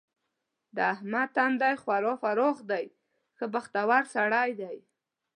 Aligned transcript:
د 0.75 0.77
احمد 0.93 1.29
تندی 1.37 1.75
خورا 1.81 2.13
پراخ 2.23 2.57
دی؛ 2.69 2.85
ښه 3.37 3.45
بختور 3.53 4.03
سړی 4.15 4.49
دی. 4.61 4.77